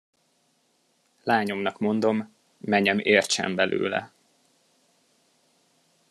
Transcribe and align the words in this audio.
Lányomnak 1.23 1.79
mondom, 1.79 2.33
menyem 2.57 2.99
értsen 2.99 3.55
belőle. 3.55 4.11